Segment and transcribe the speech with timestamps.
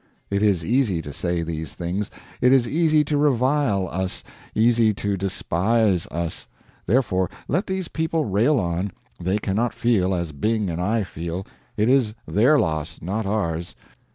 [0.31, 2.09] It is easy to say these things;
[2.41, 4.23] it is easy to revile us,
[4.55, 6.47] easy to despise us;
[6.87, 11.45] therefore, let these people rail on; they cannot feel as Byng and I feel
[11.77, 13.75] it is their loss, not ours.